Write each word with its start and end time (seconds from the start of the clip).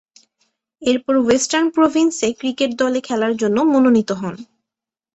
এরপর 0.81 1.15
western 1.17 1.67
province 1.69 2.13
এ 2.21 2.29
cricket 2.39 2.71
দলে 2.79 2.99
খেলার 3.01 3.33
জন্য 3.37 3.57
মনোনীত 3.71 4.09
হন। 4.11 4.35